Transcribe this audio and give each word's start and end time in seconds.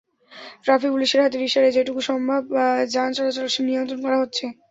Traffic 0.63 0.89
পুলিশের 0.91 1.23
হাতের 1.23 1.41
ইশারায় 1.43 1.75
যেটুকু 1.77 1.99
সম্ভব 2.09 2.41
যান 2.93 3.09
চলাচল 3.17 3.45
নিয়ন্ত্রণ 3.67 3.99
করা 4.05 4.17
হচ্ছে। 4.21 4.45